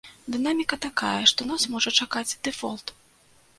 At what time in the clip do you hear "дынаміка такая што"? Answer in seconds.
0.35-1.47